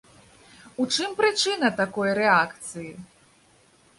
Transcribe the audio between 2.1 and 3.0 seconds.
рэакцыі?